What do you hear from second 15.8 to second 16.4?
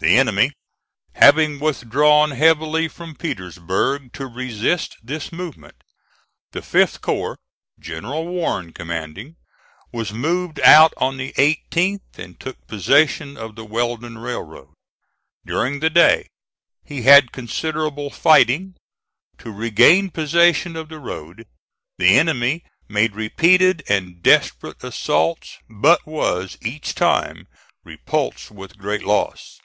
the day